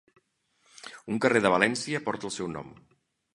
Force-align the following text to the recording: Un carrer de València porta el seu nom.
Un 1.15 1.21
carrer 1.25 1.41
de 1.47 1.51
València 1.57 2.01
porta 2.09 2.29
el 2.31 2.35
seu 2.39 2.51
nom. 2.57 2.73